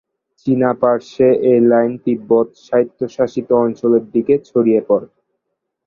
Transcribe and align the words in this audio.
চীনা 0.39 0.71
পার্শ্বে 0.81 1.29
এই 1.49 1.59
লাইন 1.71 1.91
তিব্বত 2.03 2.47
স্বায়ত্তশাসিত 2.65 3.49
অঞ্চলের 3.63 4.03
দিকে 4.13 4.35
ছড়িয়ে 4.47 4.81
পড়ে। 4.89 5.07